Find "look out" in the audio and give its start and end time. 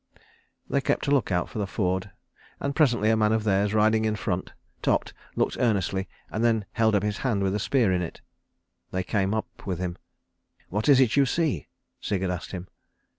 1.11-1.47